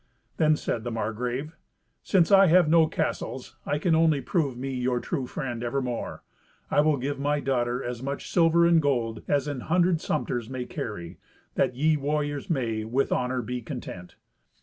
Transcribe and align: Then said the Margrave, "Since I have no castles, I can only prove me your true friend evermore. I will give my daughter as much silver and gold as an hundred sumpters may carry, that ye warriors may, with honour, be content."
Then 0.37 0.55
said 0.55 0.83
the 0.83 0.89
Margrave, 0.89 1.55
"Since 2.01 2.31
I 2.31 2.47
have 2.47 2.67
no 2.67 2.87
castles, 2.87 3.55
I 3.67 3.77
can 3.77 3.93
only 3.93 4.19
prove 4.19 4.57
me 4.57 4.73
your 4.73 4.99
true 4.99 5.27
friend 5.27 5.63
evermore. 5.63 6.23
I 6.71 6.81
will 6.81 6.97
give 6.97 7.19
my 7.19 7.39
daughter 7.39 7.83
as 7.83 8.01
much 8.01 8.27
silver 8.31 8.65
and 8.65 8.81
gold 8.81 9.21
as 9.27 9.47
an 9.47 9.59
hundred 9.59 10.01
sumpters 10.01 10.49
may 10.49 10.65
carry, 10.65 11.19
that 11.53 11.75
ye 11.75 11.97
warriors 11.97 12.49
may, 12.49 12.83
with 12.83 13.11
honour, 13.11 13.43
be 13.43 13.61
content." 13.61 14.15